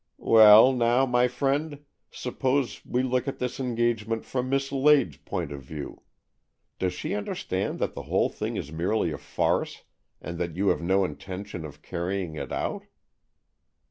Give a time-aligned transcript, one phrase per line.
[0.17, 5.61] "Well now, my friend, suppose we look at this engagement from Miss Lade's point of
[5.61, 6.01] view.
[6.79, 9.83] Does she understand that the whole thing is merely a farce,
[10.19, 12.85] and that you have no intention of carrying it out?"